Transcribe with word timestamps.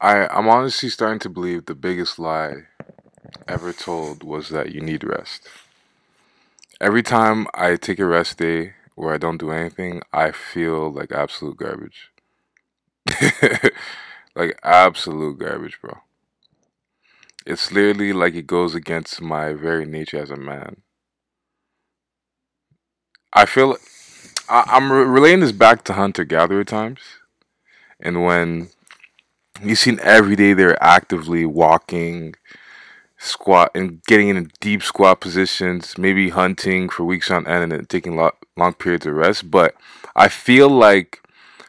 I 0.00 0.26
I'm 0.26 0.48
honestly 0.48 0.88
starting 0.88 1.18
to 1.20 1.28
believe 1.30 1.66
the 1.66 1.74
biggest 1.74 2.18
lie 2.18 2.64
ever 3.48 3.72
told 3.72 4.22
was 4.22 4.50
that 4.50 4.72
you 4.72 4.80
need 4.80 5.04
rest. 5.04 5.48
Every 6.80 7.02
time 7.02 7.46
I 7.54 7.76
take 7.76 7.98
a 7.98 8.04
rest 8.06 8.38
day 8.38 8.74
where 8.94 9.14
I 9.14 9.18
don't 9.18 9.38
do 9.38 9.50
anything, 9.50 10.02
I 10.12 10.32
feel 10.32 10.92
like 10.92 11.12
absolute 11.12 11.56
garbage. 11.56 12.10
like 14.34 14.58
absolute 14.62 15.38
garbage, 15.38 15.80
bro. 15.80 15.98
It's 17.46 17.70
literally 17.72 18.12
like 18.12 18.34
it 18.34 18.46
goes 18.46 18.74
against 18.74 19.20
my 19.22 19.52
very 19.52 19.86
nature 19.86 20.18
as 20.20 20.30
a 20.30 20.36
man. 20.36 20.82
I 23.32 23.46
feel 23.46 23.76
I, 24.48 24.64
I'm 24.66 24.92
re- 24.92 25.04
relating 25.04 25.40
this 25.40 25.52
back 25.52 25.84
to 25.84 25.92
hunter 25.94 26.24
gatherer 26.24 26.64
times, 26.64 27.00
and 28.00 28.24
when 28.24 28.70
you 29.62 29.74
seen 29.74 29.98
every 30.02 30.36
day 30.36 30.52
they're 30.52 30.82
actively 30.82 31.46
walking, 31.46 32.34
squat, 33.18 33.70
and 33.74 34.02
getting 34.04 34.28
in 34.28 34.50
deep 34.60 34.82
squat 34.82 35.20
positions, 35.20 35.96
maybe 35.98 36.30
hunting 36.30 36.88
for 36.88 37.04
weeks 37.04 37.30
on 37.30 37.46
end, 37.46 37.72
and 37.72 37.88
taking 37.88 38.16
lo- 38.16 38.36
long 38.56 38.74
periods 38.74 39.06
of 39.06 39.14
rest. 39.14 39.50
But 39.50 39.74
I 40.14 40.28
feel 40.28 40.68
like 40.68 41.20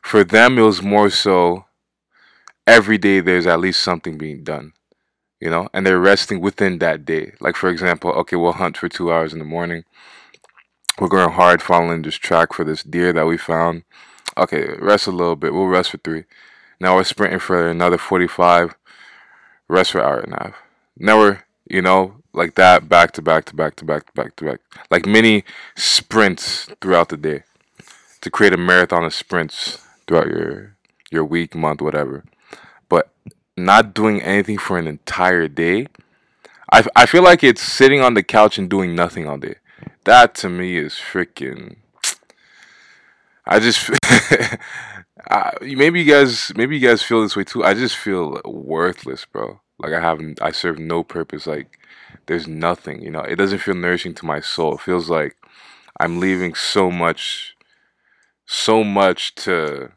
for 0.02 0.24
them 0.24 0.58
it 0.58 0.62
was 0.62 0.82
more 0.82 1.10
so 1.10 1.66
every 2.66 2.98
day 2.98 3.20
there's 3.20 3.48
at 3.48 3.60
least 3.60 3.82
something 3.82 4.18
being 4.18 4.44
done 4.44 4.74
you 5.40 5.50
know 5.50 5.68
and 5.74 5.86
they're 5.86 6.00
resting 6.00 6.42
within 6.42 6.80
that 6.80 7.06
day. 7.06 7.34
Like 7.40 7.56
for 7.56 7.70
example 7.70 8.12
okay 8.12 8.36
we'll 8.36 8.54
hunt 8.54 8.78
for 8.78 8.90
two 8.90 9.12
hours 9.12 9.34
in 9.34 9.40
the 9.40 9.46
morning. 9.46 9.84
We're 11.00 11.08
going 11.08 11.32
hard 11.32 11.62
following 11.62 12.02
this 12.02 12.16
track 12.16 12.54
for 12.54 12.64
this 12.64 12.84
deer 12.84 13.14
that 13.14 13.26
we 13.26 13.38
found. 13.38 13.84
Okay 14.36 14.68
rest 14.80 15.08
a 15.08 15.12
little 15.12 15.36
bit. 15.36 15.54
We'll 15.54 15.68
rest 15.68 15.92
for 15.92 15.98
three 15.98 16.26
now 16.80 16.96
we're 16.96 17.04
sprinting 17.04 17.40
for 17.40 17.68
another 17.68 17.98
45 17.98 18.76
rest 19.68 19.92
for 19.92 20.02
hour 20.02 20.20
and 20.20 20.34
a 20.34 20.44
half 20.44 20.56
now 20.98 21.18
we're 21.18 21.44
you 21.70 21.82
know 21.82 22.16
like 22.34 22.56
that 22.56 22.88
back 22.88 23.12
to 23.12 23.22
back 23.22 23.46
to 23.46 23.56
back 23.56 23.76
to 23.76 23.86
back 23.86 24.06
to 24.06 24.14
back 24.14 24.36
to 24.36 24.46
back 24.46 24.60
like 24.90 25.06
mini 25.06 25.44
sprints 25.76 26.70
throughout 26.82 27.10
the 27.10 27.18
day 27.18 27.44
to 28.22 28.30
create 28.30 28.54
a 28.54 28.58
marathon 28.58 29.04
of 29.04 29.14
sprints 29.14 29.86
throughout 30.08 30.28
your 30.28 30.76
your 31.12 31.26
week 31.26 31.56
month 31.56 31.82
whatever 31.82 32.24
but 32.90 33.12
not 33.58 33.94
doing 33.94 34.22
anything 34.22 34.58
for 34.58 34.78
an 34.78 34.88
entire 34.88 35.48
day, 35.48 35.88
I, 36.72 36.86
I 36.96 37.06
feel 37.06 37.24
like 37.24 37.44
it's 37.44 37.62
sitting 37.62 38.02
on 38.02 38.14
the 38.14 38.24
couch 38.24 38.58
and 38.58 38.70
doing 38.70 38.96
nothing 38.96 39.28
all 39.28 39.38
day. 39.38 39.56
That 40.06 40.36
to 40.36 40.50
me 40.50 40.78
is 40.78 40.94
freaking. 40.94 41.78
I 43.46 43.60
just. 43.60 43.90
Maybe 45.62 46.02
you 46.02 46.12
guys 46.12 46.52
maybe 46.56 46.78
you 46.78 46.88
guys 46.88 47.04
feel 47.04 47.22
this 47.22 47.36
way 47.36 47.44
too. 47.44 47.64
I 47.64 47.74
just 47.74 47.98
feel 47.98 48.42
worthless, 48.46 49.26
bro. 49.26 49.60
Like 49.80 49.94
I 49.94 50.02
haven't 50.02 50.42
I 50.42 50.52
serve 50.52 50.80
no 50.80 51.04
purpose. 51.04 51.48
Like 51.48 51.80
there's 52.28 52.48
nothing, 52.48 53.02
you 53.02 53.12
know. 53.12 53.22
It 53.22 53.36
doesn't 53.36 53.60
feel 53.60 53.76
nourishing 53.76 54.14
to 54.16 54.26
my 54.26 54.40
soul. 54.40 54.76
It 54.76 54.82
feels 54.82 55.10
like 55.10 55.36
I'm 56.00 56.20
leaving 56.20 56.54
so 56.54 56.92
much 56.92 57.58
so 58.48 58.84
much 58.84 59.36
to 59.36 59.92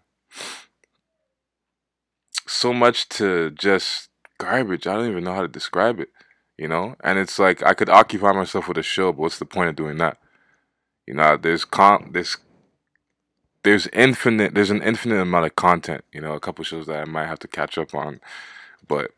so 2.47 2.73
much 2.73 3.09
to 3.09 3.51
just 3.51 4.09
garbage. 4.39 4.87
I 4.87 4.95
don't 4.95 5.09
even 5.09 5.25
know 5.25 5.35
how 5.35 5.43
to 5.43 5.49
describe 5.49 6.01
it, 6.01 6.09
you 6.59 6.67
know? 6.67 6.97
And 7.05 7.19
it's 7.19 7.39
like 7.39 7.63
I 7.63 7.75
could 7.75 7.89
occupy 7.89 8.33
myself 8.33 8.67
with 8.69 8.77
a 8.77 8.83
show, 8.83 9.13
but 9.13 9.21
what's 9.21 9.39
the 9.39 9.45
point 9.45 9.71
of 9.71 9.77
doing 9.77 9.99
that? 9.99 10.19
You 11.07 11.15
know, 11.15 11.37
there's 11.37 11.65
con 11.65 12.11
there's 12.13 12.37
there's 13.63 13.87
infinite 13.89 14.55
there's 14.55 14.71
an 14.71 14.83
infinite 14.83 15.21
amount 15.21 15.47
of 15.47 15.57
content, 15.57 16.05
you 16.13 16.21
know, 16.21 16.35
a 16.35 16.41
couple 16.41 16.65
shows 16.65 16.87
that 16.87 17.01
I 17.01 17.05
might 17.05 17.27
have 17.27 17.39
to 17.41 17.49
catch 17.49 17.77
up 17.79 17.95
on. 17.95 18.21
But 18.87 19.13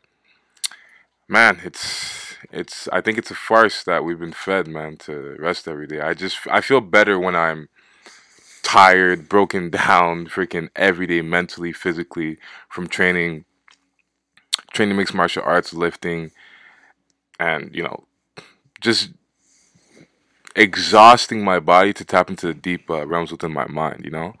man, 1.27 1.59
it's 1.63 2.35
it's 2.51 2.87
I 2.89 3.01
think 3.01 3.17
it's 3.17 3.31
a 3.31 3.35
farce 3.35 3.83
that 3.83 4.03
we've 4.03 4.19
been 4.19 4.33
fed, 4.33 4.67
man, 4.67 4.97
to 4.97 5.35
rest 5.39 5.67
every 5.67 5.87
day. 5.87 6.01
I 6.01 6.13
just 6.13 6.39
I 6.49 6.61
feel 6.61 6.81
better 6.81 7.19
when 7.19 7.35
I'm 7.35 7.69
tired, 8.63 9.29
broken 9.29 9.69
down, 9.69 10.27
freaking 10.27 10.69
every 10.75 11.07
day 11.07 11.21
mentally, 11.21 11.71
physically 11.71 12.37
from 12.69 12.87
training, 12.87 13.45
training 14.73 14.97
mixed 14.97 15.13
martial 15.13 15.43
arts, 15.45 15.73
lifting, 15.73 16.31
and 17.39 17.73
you 17.73 17.83
know, 17.83 18.07
just 18.81 19.11
exhausting 20.55 21.43
my 21.43 21.59
body 21.59 21.93
to 21.93 22.05
tap 22.05 22.29
into 22.29 22.47
the 22.47 22.53
deep 22.53 22.89
uh, 22.89 23.05
realms 23.05 23.31
within 23.31 23.53
my 23.53 23.67
mind. 23.67 24.03
You 24.03 24.11
know, 24.11 24.35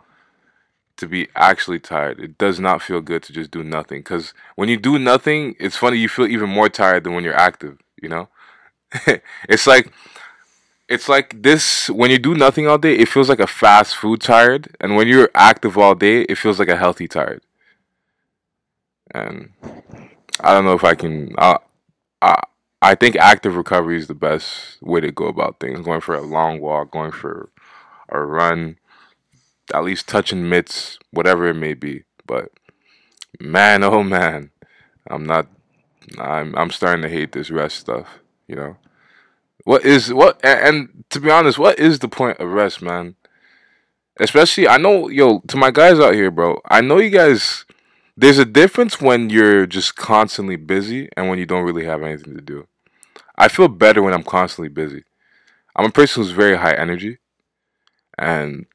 to 0.97 1.07
be 1.07 1.27
actually 1.35 1.79
tired. 1.79 2.19
It 2.19 2.37
does 2.37 2.59
not 2.59 2.81
feel 2.81 3.01
good 3.01 3.23
to 3.23 3.33
just 3.33 3.51
do 3.51 3.63
nothing. 3.63 3.99
Because 3.99 4.33
when 4.55 4.69
you 4.69 4.77
do 4.77 4.99
nothing, 4.99 5.55
it's 5.59 5.77
funny 5.77 5.97
you 5.97 6.09
feel 6.09 6.27
even 6.27 6.49
more 6.49 6.69
tired 6.69 7.03
than 7.03 7.13
when 7.13 7.23
you're 7.23 7.35
active. 7.35 7.79
You 8.01 8.09
know, 8.09 8.29
it's 9.49 9.67
like 9.67 9.91
it's 10.89 11.07
like 11.07 11.41
this 11.41 11.89
when 11.89 12.11
you 12.11 12.19
do 12.19 12.35
nothing 12.35 12.67
all 12.67 12.77
day 12.77 12.95
it 12.95 13.07
feels 13.07 13.29
like 13.29 13.39
a 13.39 13.47
fast 13.47 13.95
food 13.95 14.21
tired 14.21 14.75
and 14.79 14.95
when 14.95 15.07
you're 15.07 15.31
active 15.33 15.77
all 15.77 15.95
day 15.95 16.21
it 16.23 16.37
feels 16.37 16.59
like 16.59 16.67
a 16.67 16.77
healthy 16.77 17.07
tired 17.07 17.41
and 19.11 19.49
i 20.41 20.53
don't 20.53 20.65
know 20.65 20.73
if 20.73 20.83
i 20.83 20.93
can 20.93 21.33
i 21.37 21.57
i, 22.21 22.41
I 22.83 22.95
think 22.95 23.15
active 23.15 23.55
recovery 23.55 23.97
is 23.97 24.07
the 24.07 24.13
best 24.13 24.81
way 24.81 24.99
to 24.99 25.11
go 25.11 25.27
about 25.27 25.59
things 25.59 25.79
going 25.79 26.01
for 26.01 26.15
a 26.15 26.21
long 26.21 26.59
walk 26.59 26.91
going 26.91 27.11
for 27.11 27.49
a 28.09 28.21
run 28.21 28.77
at 29.73 29.83
least 29.83 30.07
touching 30.07 30.49
mitts 30.49 30.99
whatever 31.11 31.47
it 31.47 31.53
may 31.53 31.73
be 31.73 32.03
but 32.27 32.49
man 33.39 33.83
oh 33.83 34.03
man 34.03 34.51
i'm 35.09 35.25
not 35.25 35.47
i'm 36.19 36.53
i'm 36.55 36.69
starting 36.69 37.01
to 37.01 37.09
hate 37.09 37.31
this 37.31 37.49
rest 37.49 37.77
stuff 37.77 38.19
you 38.47 38.55
know 38.55 38.75
what 39.63 39.85
is 39.85 40.13
what? 40.13 40.43
And 40.43 41.05
to 41.09 41.19
be 41.19 41.29
honest, 41.29 41.57
what 41.57 41.79
is 41.79 41.99
the 41.99 42.09
point 42.09 42.39
of 42.39 42.49
rest, 42.49 42.81
man? 42.81 43.15
Especially, 44.19 44.67
I 44.67 44.77
know, 44.77 45.07
yo, 45.07 45.39
to 45.47 45.57
my 45.57 45.71
guys 45.71 45.99
out 45.99 46.13
here, 46.13 46.31
bro. 46.31 46.61
I 46.69 46.81
know 46.81 46.99
you 46.99 47.09
guys. 47.09 47.65
There's 48.15 48.37
a 48.37 48.45
difference 48.45 49.01
when 49.01 49.31
you're 49.31 49.65
just 49.65 49.95
constantly 49.95 50.55
busy 50.55 51.09
and 51.17 51.29
when 51.29 51.39
you 51.39 51.47
don't 51.47 51.63
really 51.63 51.85
have 51.85 52.03
anything 52.03 52.35
to 52.35 52.41
do. 52.41 52.67
I 53.35 53.47
feel 53.47 53.67
better 53.67 54.01
when 54.01 54.13
I'm 54.13 54.23
constantly 54.23 54.69
busy. 54.69 55.03
I'm 55.75 55.85
a 55.85 55.91
person 55.91 56.23
who's 56.23 56.31
very 56.31 56.57
high 56.57 56.73
energy, 56.73 57.17
and 58.17 58.65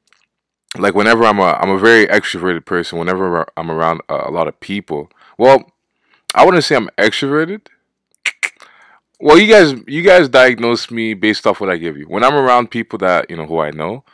like 0.77 0.95
whenever 0.95 1.23
I'm 1.23 1.39
a 1.39 1.53
I'm 1.53 1.69
a 1.69 1.79
very 1.79 2.07
extroverted 2.07 2.65
person. 2.65 2.99
Whenever 2.99 3.45
I'm 3.55 3.71
around 3.71 4.01
a, 4.09 4.27
a 4.27 4.31
lot 4.31 4.47
of 4.47 4.59
people, 4.59 5.09
well, 5.37 5.71
I 6.35 6.45
wouldn't 6.45 6.63
say 6.63 6.75
I'm 6.75 6.89
extroverted 6.97 7.61
well, 9.19 9.37
you 9.37 9.51
guys, 9.51 9.73
you 9.85 10.01
guys 10.01 10.29
diagnose 10.29 10.89
me 10.89 11.13
based 11.13 11.45
off 11.45 11.59
what 11.59 11.69
I 11.69 11.77
give 11.77 11.97
you. 11.97 12.05
When 12.05 12.23
I'm 12.23 12.35
around 12.35 12.71
people 12.71 12.97
that 12.99 13.29
you 13.29 13.35
know 13.35 13.45
who 13.45 13.59
I 13.59 13.71
know, 13.71 14.05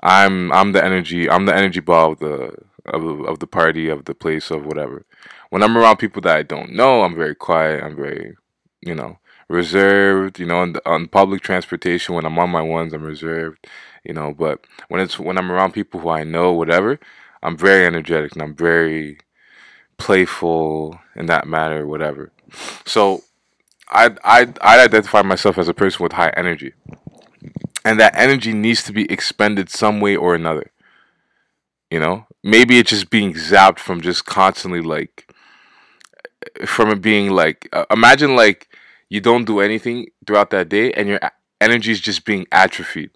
I'm 0.00 0.52
I'm 0.52 0.72
the 0.72 0.84
energy. 0.84 1.28
I'm 1.28 1.46
the 1.46 1.54
energy 1.54 1.80
ball 1.80 2.12
of 2.12 2.20
the 2.20 2.54
of 2.86 3.02
the, 3.02 3.24
of 3.24 3.38
the 3.40 3.46
party 3.48 3.88
of 3.88 4.04
the 4.04 4.14
place 4.14 4.50
of 4.50 4.64
whatever. 4.64 5.06
When 5.50 5.62
I'm 5.62 5.76
around 5.76 5.96
people 5.96 6.22
that 6.22 6.36
I 6.36 6.42
don't 6.42 6.72
know, 6.72 7.02
I'm 7.02 7.16
very 7.16 7.34
quiet. 7.34 7.82
I'm 7.82 7.96
very, 7.96 8.36
you 8.80 8.94
know, 8.94 9.18
reserved. 9.48 10.38
You 10.38 10.46
know, 10.46 10.58
on, 10.58 10.72
the, 10.74 10.88
on 10.88 11.08
public 11.08 11.42
transportation, 11.42 12.14
when 12.14 12.24
I'm 12.24 12.38
on 12.38 12.50
my 12.50 12.62
ones, 12.62 12.92
I'm 12.92 13.04
reserved. 13.04 13.66
You 14.04 14.14
know, 14.14 14.34
but 14.34 14.66
when 14.88 15.00
it's 15.00 15.18
when 15.18 15.38
I'm 15.38 15.50
around 15.50 15.72
people 15.72 16.00
who 16.00 16.10
I 16.10 16.24
know, 16.24 16.52
whatever, 16.52 16.98
I'm 17.42 17.56
very 17.56 17.86
energetic 17.86 18.32
and 18.32 18.42
I'm 18.42 18.54
very 18.54 19.18
playful 19.96 20.98
in 21.16 21.26
that 21.26 21.46
matter, 21.46 21.86
whatever. 21.86 22.32
So 22.84 23.22
I 23.88 24.10
I 24.24 24.52
I 24.60 24.84
identify 24.84 25.22
myself 25.22 25.58
as 25.58 25.68
a 25.68 25.74
person 25.74 26.02
with 26.02 26.12
high 26.12 26.32
energy, 26.36 26.74
and 27.84 27.98
that 28.00 28.16
energy 28.16 28.52
needs 28.52 28.82
to 28.84 28.92
be 28.92 29.10
expended 29.10 29.70
some 29.70 30.00
way 30.00 30.16
or 30.16 30.34
another. 30.34 30.70
You 31.90 32.00
know, 32.00 32.26
maybe 32.42 32.78
it's 32.78 32.90
just 32.90 33.10
being 33.10 33.34
zapped 33.34 33.78
from 33.78 34.00
just 34.00 34.24
constantly 34.26 34.80
like 34.80 35.32
from 36.66 36.90
it 36.90 37.00
being 37.00 37.30
like 37.30 37.68
uh, 37.72 37.86
imagine 37.90 38.36
like 38.36 38.68
you 39.14 39.20
don't 39.20 39.44
do 39.44 39.60
anything 39.60 40.08
throughout 40.26 40.50
that 40.50 40.68
day 40.68 40.90
and 40.90 41.08
your 41.08 41.20
energy 41.60 41.92
is 41.92 42.00
just 42.00 42.24
being 42.24 42.48
atrophied. 42.50 43.12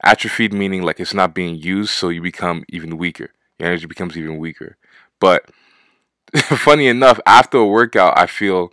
Atrophied 0.00 0.52
meaning 0.52 0.82
like 0.82 1.00
it's 1.00 1.12
not 1.12 1.34
being 1.34 1.56
used, 1.56 1.90
so 1.90 2.08
you 2.08 2.22
become 2.22 2.62
even 2.68 2.96
weaker. 2.96 3.30
Your 3.58 3.66
energy 3.66 3.86
becomes 3.86 4.16
even 4.16 4.38
weaker. 4.38 4.76
But 5.18 5.50
funny 6.36 6.86
enough, 6.86 7.18
after 7.26 7.58
a 7.58 7.66
workout, 7.66 8.16
I 8.16 8.26
feel 8.26 8.72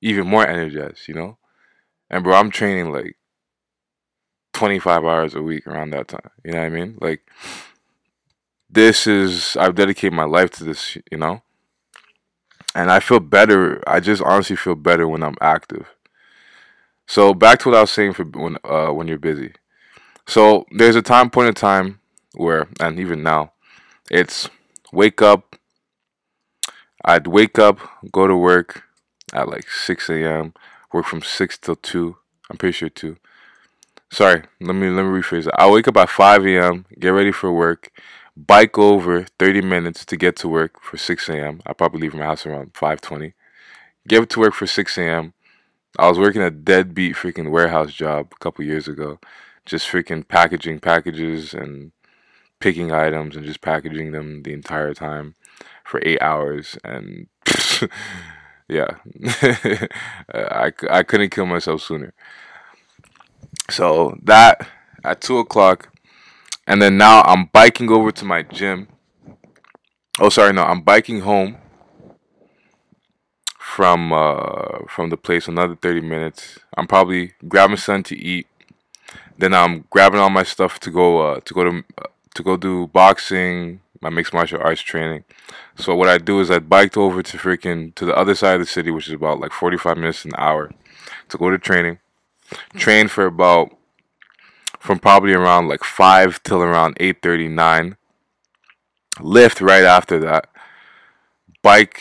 even 0.00 0.26
more 0.26 0.44
energized, 0.44 1.06
you 1.06 1.14
know? 1.14 1.38
And 2.10 2.24
bro, 2.24 2.34
I'm 2.34 2.50
training 2.50 2.90
like 2.90 3.16
25 4.54 5.04
hours 5.04 5.36
a 5.36 5.40
week 5.40 5.68
around 5.68 5.90
that 5.90 6.08
time. 6.08 6.30
You 6.44 6.50
know 6.50 6.58
what 6.58 6.66
I 6.66 6.70
mean? 6.70 6.98
Like 7.00 7.20
this 8.68 9.06
is 9.06 9.56
I've 9.56 9.76
dedicated 9.76 10.14
my 10.14 10.24
life 10.24 10.50
to 10.54 10.64
this, 10.64 10.98
you 11.12 11.18
know? 11.18 11.42
And 12.74 12.90
I 12.90 13.00
feel 13.00 13.20
better. 13.20 13.82
I 13.86 14.00
just 14.00 14.22
honestly 14.22 14.56
feel 14.56 14.74
better 14.74 15.06
when 15.06 15.22
I'm 15.22 15.36
active. 15.40 15.86
So 17.06 17.34
back 17.34 17.58
to 17.60 17.68
what 17.68 17.78
I 17.78 17.82
was 17.82 17.90
saying 17.90 18.14
for 18.14 18.24
when 18.24 18.56
uh 18.64 18.88
when 18.88 19.08
you're 19.08 19.18
busy. 19.18 19.52
So 20.26 20.64
there's 20.70 20.96
a 20.96 21.02
time 21.02 21.30
point 21.30 21.48
in 21.48 21.54
time 21.54 22.00
where 22.34 22.68
and 22.80 22.98
even 22.98 23.22
now 23.22 23.52
it's 24.10 24.48
wake 24.92 25.20
up 25.20 25.56
I'd 27.04 27.26
wake 27.26 27.58
up, 27.58 27.80
go 28.12 28.26
to 28.26 28.36
work 28.36 28.84
at 29.32 29.48
like 29.48 29.68
6 29.68 30.08
a.m., 30.10 30.54
work 30.92 31.06
from 31.06 31.22
6 31.22 31.58
till 31.58 31.76
2. 31.76 32.16
I'm 32.48 32.56
pretty 32.56 32.72
sure 32.72 32.88
2. 32.88 33.16
Sorry, 34.12 34.44
let 34.60 34.74
me 34.76 34.90
let 34.90 35.04
me 35.04 35.10
rephrase 35.22 35.48
it. 35.48 35.54
I 35.58 35.70
wake 35.70 35.88
up 35.88 35.98
at 35.98 36.10
5 36.10 36.46
a.m., 36.46 36.86
get 37.00 37.10
ready 37.10 37.32
for 37.32 37.52
work, 37.52 37.92
bike 38.36 38.78
over 38.78 39.26
30 39.40 39.62
minutes 39.62 40.06
to 40.06 40.18
get 40.18 40.36
to 40.38 40.48
work 40.50 40.82
for 40.82 40.98
6 40.98 41.30
a.m. 41.30 41.62
I 41.66 41.74
probably 41.74 42.02
leave 42.02 42.14
my 42.14 42.24
house 42.26 42.46
around 42.46 42.74
5:20. 42.74 43.34
Get 44.08 44.30
to 44.30 44.40
work 44.40 44.54
for 44.54 44.66
6 44.68 44.98
a.m. 44.98 45.34
I 45.98 46.08
was 46.08 46.18
working 46.18 46.42
a 46.42 46.50
deadbeat 46.50 47.16
freaking 47.16 47.50
warehouse 47.52 47.94
job 47.94 48.30
a 48.34 48.38
couple 48.40 48.64
years 48.66 48.88
ago, 48.88 49.20
just 49.66 49.88
freaking 49.88 50.28
packaging 50.28 50.80
packages 50.80 51.54
and 51.54 51.92
picking 52.60 52.92
items 52.92 53.36
and 53.36 53.46
just 53.46 53.60
packaging 53.62 54.12
them 54.12 54.42
the 54.44 54.52
entire 54.54 54.94
time 54.94 55.36
for 55.84 56.00
eight 56.04 56.22
hours. 56.22 56.78
And 56.84 57.28
yeah, 58.68 58.96
I, 60.34 60.72
I 60.90 61.02
couldn't 61.04 61.30
kill 61.30 61.46
myself 61.46 61.82
sooner. 61.82 62.14
So 63.72 64.18
that 64.22 64.68
at 65.02 65.22
two 65.22 65.38
o'clock, 65.38 65.88
and 66.66 66.82
then 66.82 66.98
now 66.98 67.22
I'm 67.22 67.46
biking 67.46 67.90
over 67.90 68.12
to 68.12 68.24
my 68.26 68.42
gym. 68.42 68.88
Oh, 70.20 70.28
sorry, 70.28 70.52
no, 70.52 70.62
I'm 70.62 70.82
biking 70.82 71.20
home 71.20 71.56
from 73.58 74.12
uh, 74.12 74.80
from 74.86 75.08
the 75.08 75.16
place 75.16 75.48
another 75.48 75.74
30 75.74 76.02
minutes. 76.02 76.58
I'm 76.76 76.86
probably 76.86 77.32
grabbing 77.48 77.78
something 77.78 78.02
to 78.14 78.22
eat. 78.22 78.46
Then 79.38 79.54
I'm 79.54 79.86
grabbing 79.88 80.20
all 80.20 80.28
my 80.28 80.42
stuff 80.42 80.78
to 80.80 80.90
go 80.90 81.20
uh, 81.20 81.40
to 81.40 81.54
go 81.54 81.64
to 81.64 81.84
uh, 81.96 82.08
to 82.34 82.42
go 82.42 82.58
do 82.58 82.88
boxing, 82.88 83.80
my 84.02 84.10
mixed 84.10 84.34
martial 84.34 84.60
arts 84.60 84.82
training. 84.82 85.24
So 85.76 85.96
what 85.96 86.10
I 86.10 86.18
do 86.18 86.40
is 86.40 86.50
I 86.50 86.58
biked 86.58 86.98
over 86.98 87.22
to 87.22 87.38
freaking 87.38 87.94
to 87.94 88.04
the 88.04 88.14
other 88.14 88.34
side 88.34 88.56
of 88.56 88.60
the 88.60 88.66
city, 88.66 88.90
which 88.90 89.08
is 89.08 89.14
about 89.14 89.40
like 89.40 89.52
45 89.52 89.96
minutes 89.96 90.26
an 90.26 90.32
hour, 90.36 90.70
to 91.30 91.38
go 91.38 91.48
to 91.48 91.56
training. 91.56 92.00
Train 92.74 93.08
for 93.08 93.26
about 93.26 93.76
from 94.78 94.98
probably 94.98 95.32
around 95.32 95.68
like 95.68 95.84
five 95.84 96.42
till 96.42 96.62
around 96.62 96.96
8:39. 96.98 97.96
Lift 99.20 99.60
right 99.60 99.84
after 99.84 100.18
that. 100.20 100.48
Bike 101.62 102.00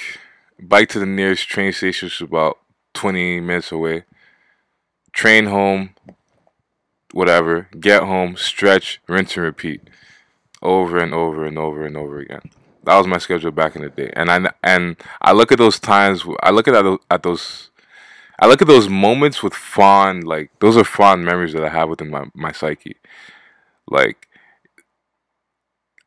bike 0.59 0.89
to 0.89 0.99
the 0.99 1.05
nearest 1.05 1.47
train 1.47 1.71
station, 1.71 2.07
which 2.07 2.21
is 2.21 2.27
about 2.27 2.57
20 2.93 3.39
minutes 3.39 3.71
away. 3.71 4.03
Train 5.11 5.45
home, 5.47 5.95
whatever. 7.11 7.67
Get 7.79 8.03
home, 8.03 8.35
stretch, 8.37 9.01
rinse 9.07 9.35
and 9.35 9.45
repeat 9.45 9.81
over 10.61 10.99
and 10.99 11.13
over 11.13 11.45
and 11.45 11.57
over 11.57 11.85
and 11.85 11.97
over 11.97 12.19
again. 12.19 12.51
That 12.83 12.97
was 12.97 13.07
my 13.07 13.17
schedule 13.17 13.51
back 13.51 13.75
in 13.75 13.83
the 13.83 13.89
day, 13.89 14.11
and 14.15 14.29
I 14.29 14.51
and 14.63 14.95
I 15.21 15.33
look 15.33 15.51
at 15.51 15.57
those 15.57 15.79
times. 15.79 16.23
I 16.41 16.49
look 16.49 16.67
at 16.67 16.99
at 17.09 17.23
those. 17.23 17.69
I 18.41 18.47
look 18.47 18.61
at 18.61 18.67
those 18.67 18.89
moments 18.89 19.43
with 19.43 19.53
fond, 19.53 20.25
like 20.25 20.49
those 20.59 20.75
are 20.75 20.83
fond 20.83 21.23
memories 21.23 21.53
that 21.53 21.63
I 21.63 21.69
have 21.69 21.89
within 21.89 22.09
my 22.09 22.25
my 22.33 22.51
psyche. 22.51 22.97
Like 23.87 24.27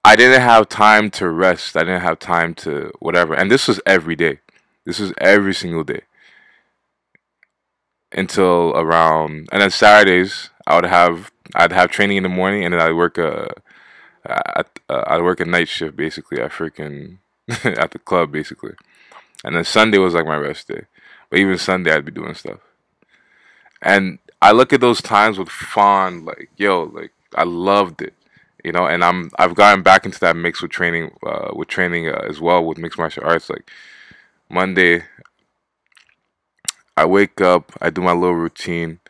I 0.04 0.16
didn't 0.16 0.42
have 0.42 0.68
time 0.68 1.10
to 1.12 1.28
rest. 1.30 1.76
I 1.76 1.80
didn't 1.80 2.02
have 2.02 2.18
time 2.18 2.54
to 2.56 2.92
whatever, 2.98 3.34
and 3.34 3.50
this 3.50 3.68
was 3.68 3.80
every 3.86 4.16
day. 4.16 4.40
This 4.84 4.98
was 4.98 5.12
every 5.18 5.54
single 5.54 5.84
day 5.84 6.02
until 8.12 8.72
around, 8.76 9.48
and 9.52 9.62
then 9.62 9.70
Saturdays 9.70 10.50
I 10.66 10.76
would 10.76 10.86
have 10.86 11.30
I'd 11.54 11.72
have 11.72 11.90
training 11.90 12.16
in 12.16 12.24
the 12.24 12.28
morning, 12.28 12.64
and 12.64 12.74
then 12.74 12.80
I'd 12.80 12.92
work 12.92 13.16
a 13.16 13.54
I 14.26 14.64
I 14.88 15.20
work 15.20 15.40
a 15.40 15.44
night 15.44 15.68
shift 15.68 15.96
basically 15.96 16.40
at 16.40 16.50
freaking 16.50 17.18
at 17.64 17.92
the 17.92 17.98
club 18.00 18.32
basically, 18.32 18.74
and 19.44 19.54
then 19.54 19.64
Sunday 19.64 19.98
was 19.98 20.14
like 20.14 20.26
my 20.26 20.36
rest 20.36 20.68
day. 20.68 20.86
Even 21.34 21.58
Sunday 21.58 21.92
I'd 21.92 22.04
be 22.04 22.12
doing 22.12 22.34
stuff, 22.34 22.60
and 23.82 24.18
I 24.42 24.52
look 24.52 24.72
at 24.72 24.80
those 24.80 25.02
times 25.02 25.38
with 25.38 25.48
fond 25.48 26.26
like 26.26 26.50
yo 26.56 26.84
like 26.84 27.12
I 27.34 27.44
loved 27.44 28.02
it, 28.02 28.14
you 28.62 28.72
know. 28.72 28.86
And 28.86 29.04
I'm 29.04 29.30
I've 29.38 29.54
gotten 29.54 29.82
back 29.82 30.04
into 30.06 30.20
that 30.20 30.36
mix 30.36 30.62
with 30.62 30.70
training 30.70 31.16
uh, 31.26 31.50
with 31.54 31.68
training 31.68 32.08
uh, 32.08 32.24
as 32.28 32.40
well 32.40 32.64
with 32.64 32.78
mixed 32.78 32.98
martial 32.98 33.24
arts. 33.24 33.50
Like 33.50 33.70
Monday, 34.50 35.04
I 36.96 37.06
wake 37.06 37.40
up, 37.40 37.72
I 37.80 37.90
do 37.90 38.02
my 38.02 38.12
little 38.12 38.36
routine, 38.36 39.00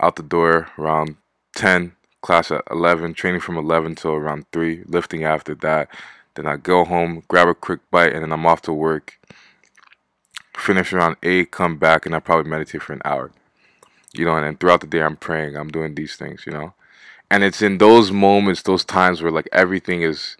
out 0.00 0.16
the 0.16 0.22
door 0.22 0.68
around 0.78 1.16
ten 1.54 1.96
class 2.20 2.50
at 2.50 2.62
11, 2.70 3.14
training 3.14 3.40
from 3.40 3.56
11 3.56 3.94
till 3.94 4.12
around 4.12 4.46
3, 4.52 4.84
lifting 4.86 5.24
after 5.24 5.54
that. 5.56 5.88
Then 6.34 6.46
I 6.46 6.56
go 6.56 6.84
home, 6.84 7.22
grab 7.28 7.48
a 7.48 7.54
quick 7.54 7.80
bite, 7.90 8.12
and 8.12 8.22
then 8.22 8.32
I'm 8.32 8.46
off 8.46 8.62
to 8.62 8.72
work. 8.72 9.18
Finish 10.58 10.92
around 10.92 11.16
8, 11.22 11.50
come 11.50 11.78
back, 11.78 12.04
and 12.04 12.14
I 12.14 12.20
probably 12.20 12.50
meditate 12.50 12.82
for 12.82 12.92
an 12.92 13.02
hour. 13.04 13.30
You 14.12 14.24
know, 14.24 14.36
and 14.36 14.44
then 14.44 14.56
throughout 14.56 14.80
the 14.80 14.86
day, 14.86 15.02
I'm 15.02 15.16
praying, 15.16 15.56
I'm 15.56 15.68
doing 15.68 15.94
these 15.94 16.16
things, 16.16 16.44
you 16.46 16.52
know. 16.52 16.74
And 17.30 17.44
it's 17.44 17.62
in 17.62 17.78
those 17.78 18.10
moments, 18.10 18.62
those 18.62 18.84
times 18.84 19.22
where 19.22 19.30
like 19.32 19.48
everything 19.52 20.02
is, 20.02 20.36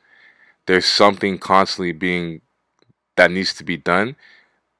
there's 0.67 0.87
something 0.87 1.39
constantly 1.39 1.93
being, 1.93 2.41
that 3.17 3.31
needs 3.31 3.55
to 3.55 3.65
be 3.65 3.77
done. 3.77 4.17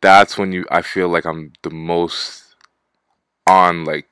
That's 0.01 0.39
when 0.39 0.53
you, 0.53 0.65
I 0.71 0.83
feel 0.83 1.09
like 1.09 1.27
I'm 1.27 1.53
the 1.63 1.71
most 1.71 2.55
on 3.47 3.85
like 3.85 4.07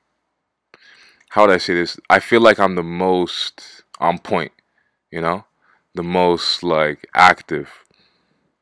how 1.29 1.45
would 1.45 1.53
I 1.53 1.57
say 1.57 1.75
this? 1.75 1.99
I 2.09 2.19
feel 2.19 2.41
like 2.41 2.59
I'm 2.59 2.75
the 2.75 2.83
most 2.83 3.83
on 3.99 4.17
point, 4.17 4.51
you 5.11 5.21
know, 5.21 5.45
the 5.93 6.03
most 6.03 6.63
like 6.63 7.07
active, 7.13 7.69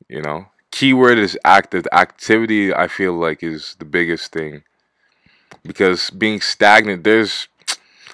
you 0.09 0.21
know. 0.21 0.47
Keyword 0.75 1.18
is 1.18 1.39
active. 1.45 1.88
Activity, 1.94 2.74
I 2.74 2.89
feel 2.89 3.13
like, 3.13 3.42
is 3.42 3.77
the 3.80 3.86
biggest 3.86 4.33
thing 4.33 4.63
because 5.63 6.10
being 6.10 6.42
stagnant, 6.42 7.06
there's, 7.06 7.48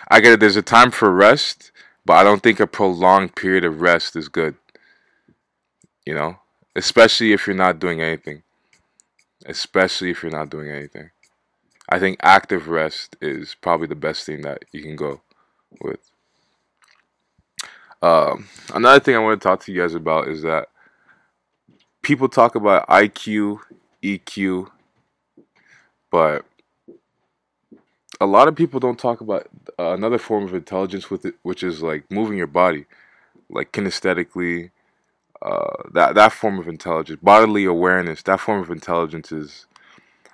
I 0.10 0.20
get 0.20 0.34
it. 0.34 0.40
There's 0.40 0.58
a 0.58 0.62
time 0.62 0.92
for 0.92 1.10
rest, 1.12 1.72
but 2.06 2.18
I 2.18 2.24
don't 2.24 2.44
think 2.44 2.60
a 2.60 2.68
prolonged 2.68 3.36
period 3.36 3.66
of 3.66 3.82
rest 3.82 4.16
is 4.16 4.30
good. 4.30 4.58
You 6.06 6.14
know, 6.14 6.38
especially 6.76 7.34
if 7.34 7.48
you're 7.48 7.56
not 7.56 7.80
doing 7.80 8.00
anything. 8.00 8.44
Especially 9.48 10.12
if 10.12 10.22
you're 10.22 10.32
not 10.32 10.52
doing 10.52 10.70
anything. 10.70 11.10
I 11.90 11.98
think 11.98 12.20
active 12.22 12.68
rest 12.68 13.16
is 13.22 13.56
probably 13.60 13.88
the 13.88 13.96
best 13.96 14.24
thing 14.24 14.44
that 14.44 14.66
you 14.72 14.84
can 14.84 14.96
go 14.96 15.22
with. 15.82 16.12
Um, 18.04 18.50
another 18.72 19.00
thing 19.00 19.16
I 19.16 19.20
want 19.20 19.42
to 19.42 19.48
talk 19.48 19.62
to 19.62 19.72
you 19.72 19.82
guys 19.82 19.96
about 19.96 20.28
is 20.28 20.44
that 20.44 20.68
people 22.02 22.30
talk 22.30 22.56
about 22.56 22.88
IQ, 22.88 23.60
EQ, 24.04 24.70
but 26.12 26.46
a 28.22 28.26
lot 28.26 28.48
of 28.48 28.56
people 28.56 28.80
don't 28.80 29.00
talk 29.00 29.22
about 29.22 29.48
uh, 29.80 29.94
another 29.94 30.18
form 30.18 30.44
of 30.46 30.54
intelligence 30.54 31.10
with 31.12 31.26
it, 31.26 31.36
which 31.44 31.64
is 31.64 31.82
like 31.82 32.10
moving 32.12 32.38
your 32.38 32.48
body, 32.48 32.86
like 33.50 33.72
kinesthetically. 33.72 34.72
Uh, 35.42 35.90
that 35.94 36.16
that 36.16 36.32
form 36.34 36.60
of 36.60 36.68
intelligence, 36.68 37.20
bodily 37.22 37.66
awareness, 37.66 38.24
that 38.24 38.40
form 38.40 38.62
of 38.62 38.72
intelligence 38.72 39.32
is 39.32 39.66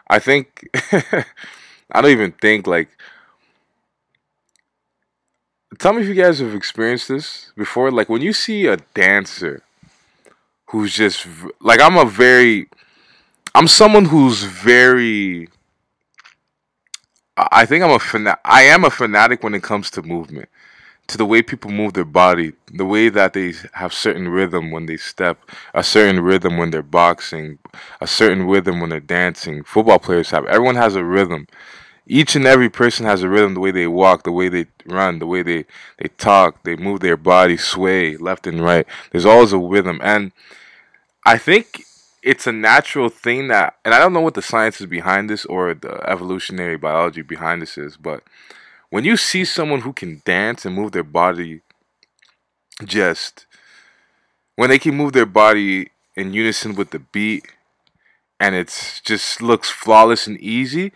I 0.09 0.19
think 0.19 0.67
I 0.93 2.01
don't 2.01 2.11
even 2.11 2.33
think 2.33 2.67
like 2.67 2.89
Tell 5.79 5.93
me 5.93 6.01
if 6.03 6.07
you 6.07 6.15
guys 6.15 6.39
have 6.39 6.55
experienced 6.55 7.09
this 7.09 7.51
before 7.57 7.91
like 7.91 8.09
when 8.09 8.21
you 8.21 8.33
see 8.33 8.67
a 8.67 8.77
dancer 8.95 9.63
who's 10.69 10.95
just 10.95 11.27
like 11.61 11.81
I'm 11.81 11.97
a 11.97 12.05
very 12.05 12.69
I'm 13.55 13.67
someone 13.67 14.05
who's 14.05 14.43
very 14.43 15.49
I 17.37 17.65
think 17.65 17.83
I'm 17.83 17.91
a 17.91 17.99
fana- 17.99 18.39
I 18.45 18.63
am 18.63 18.85
a 18.85 18.89
fanatic 18.91 19.43
when 19.43 19.53
it 19.55 19.63
comes 19.63 19.89
to 19.91 20.01
movement 20.01 20.49
to 21.07 21.17
the 21.17 21.25
way 21.25 21.41
people 21.41 21.71
move 21.71 21.93
their 21.93 22.05
body, 22.05 22.53
the 22.73 22.85
way 22.85 23.09
that 23.09 23.33
they 23.33 23.53
have 23.73 23.93
certain 23.93 24.27
rhythm 24.27 24.71
when 24.71 24.85
they 24.87 24.97
step, 24.97 25.39
a 25.73 25.83
certain 25.83 26.19
rhythm 26.21 26.57
when 26.57 26.71
they're 26.71 26.81
boxing, 26.83 27.59
a 28.01 28.07
certain 28.07 28.45
rhythm 28.47 28.81
when 28.81 28.89
they're 28.89 28.99
dancing. 28.99 29.63
Football 29.63 29.99
players 29.99 30.31
have. 30.31 30.45
Everyone 30.47 30.75
has 30.75 30.95
a 30.95 31.03
rhythm. 31.03 31.47
Each 32.07 32.35
and 32.35 32.45
every 32.45 32.69
person 32.69 33.05
has 33.05 33.21
a 33.21 33.29
rhythm. 33.29 33.53
The 33.53 33.59
way 33.59 33.71
they 33.71 33.87
walk, 33.87 34.23
the 34.23 34.31
way 34.31 34.49
they 34.49 34.67
run, 34.85 35.19
the 35.19 35.27
way 35.27 35.43
they 35.43 35.65
they 35.97 36.09
talk, 36.17 36.63
they 36.63 36.75
move 36.75 37.01
their 37.01 37.17
body, 37.17 37.57
sway 37.57 38.17
left 38.17 38.47
and 38.47 38.61
right. 38.61 38.87
There's 39.11 39.25
always 39.25 39.53
a 39.53 39.59
rhythm, 39.59 39.99
and 40.01 40.31
I 41.25 41.37
think 41.37 41.83
it's 42.23 42.47
a 42.47 42.51
natural 42.51 43.09
thing 43.09 43.49
that, 43.49 43.75
and 43.85 43.93
I 43.93 43.99
don't 43.99 44.13
know 44.13 44.21
what 44.21 44.33
the 44.33 44.41
science 44.41 44.81
is 44.81 44.87
behind 44.87 45.29
this 45.29 45.45
or 45.45 45.73
the 45.73 46.01
evolutionary 46.09 46.77
biology 46.77 47.21
behind 47.21 47.61
this 47.61 47.77
is, 47.77 47.95
but 47.97 48.23
when 48.89 49.03
you 49.03 49.17
see 49.17 49.45
someone 49.45 49.81
who 49.81 49.93
can 49.93 50.21
dance 50.25 50.65
and 50.65 50.75
move 50.75 50.91
their 50.91 51.03
body 51.03 51.61
just 52.83 53.45
when 54.55 54.69
they 54.69 54.79
can 54.79 54.95
move 54.95 55.13
their 55.13 55.25
body 55.25 55.91
in 56.15 56.33
unison 56.33 56.75
with 56.75 56.91
the 56.91 56.99
beat 56.99 57.45
and 58.39 58.55
it's 58.55 59.01
just 59.01 59.41
looks 59.41 59.69
flawless 59.69 60.27
and 60.27 60.39
easy 60.39 60.91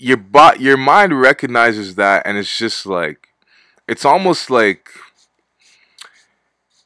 your 0.00 0.16
bot 0.16 0.60
your 0.60 0.76
mind 0.76 1.20
recognizes 1.20 1.94
that 1.96 2.26
and 2.26 2.38
it's 2.38 2.56
just 2.56 2.86
like 2.86 3.28
it's 3.86 4.04
almost 4.04 4.50
like 4.50 4.88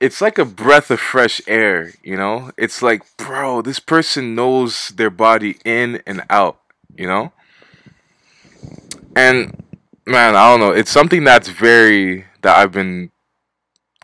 it's 0.00 0.20
like 0.20 0.36
a 0.36 0.44
breath 0.44 0.90
of 0.90 1.00
fresh 1.00 1.40
air, 1.46 1.92
you 2.02 2.16
know? 2.16 2.50
It's 2.58 2.82
like, 2.82 3.02
bro, 3.16 3.62
this 3.62 3.78
person 3.78 4.34
knows 4.34 4.88
their 4.88 5.08
body 5.08 5.56
in 5.64 6.02
and 6.06 6.22
out, 6.28 6.60
you 6.94 7.06
know? 7.06 7.32
And 9.16 9.62
man, 10.06 10.36
I 10.36 10.50
don't 10.50 10.60
know. 10.60 10.72
It's 10.72 10.90
something 10.90 11.24
that's 11.24 11.48
very 11.48 12.26
that 12.42 12.58
I've 12.58 12.72
been 12.72 13.12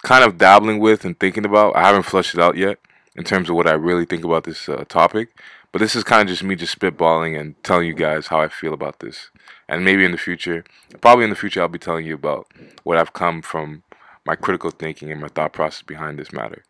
kind 0.03 0.25
of 0.25 0.39
dabbling 0.39 0.79
with 0.79 1.05
and 1.05 1.19
thinking 1.19 1.45
about. 1.45 1.77
I 1.77 1.83
haven't 1.83 2.05
flushed 2.05 2.35
it 2.35 2.41
out 2.41 2.57
yet 2.57 2.79
in 3.17 3.25
terms 3.25 3.51
of 3.51 3.57
what 3.57 3.67
I 3.67 3.73
really 3.73 4.07
think 4.07 4.25
about 4.25 4.45
this 4.45 4.69
uh, 4.69 4.85
topic, 4.89 5.31
but 5.73 5.79
this 5.79 5.95
is 5.95 6.05
kind 6.05 6.23
of 6.23 6.29
just 6.29 6.43
me 6.43 6.57
just 6.57 6.79
spitballing 6.79 7.39
and 7.39 7.63
telling 7.63 7.87
you 7.87 7.95
guys 7.95 8.27
how 8.27 8.41
I 8.41 8.49
feel 8.49 8.75
about 8.75 8.99
this. 9.01 9.31
And 9.69 9.85
maybe 9.85 10.05
in 10.05 10.11
the 10.13 10.19
future, 10.19 10.65
probably 11.01 11.25
in 11.25 11.31
the 11.31 11.37
future, 11.37 11.61
I'll 11.61 11.69
be 11.69 11.79
telling 11.79 12.07
you 12.07 12.15
about 12.15 12.49
what 12.83 12.99
I've 12.99 13.13
come 13.13 13.41
from 13.41 13.85
my 14.27 14.35
critical 14.35 14.71
thinking 14.71 15.13
and 15.13 15.21
my 15.21 15.29
thought 15.29 15.53
process 15.53 15.83
behind 15.83 16.19
this 16.19 16.33
matter. 16.33 16.65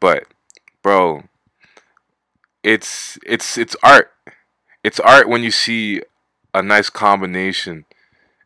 But, 0.00 0.24
bro, 0.82 1.24
it's 2.62 3.18
it's 3.26 3.58
it's 3.58 3.76
art. 3.82 4.12
It's 4.82 5.00
art 5.00 5.28
when 5.28 5.42
you 5.42 5.50
see 5.50 6.02
a 6.54 6.62
nice 6.62 6.88
combination 6.88 7.84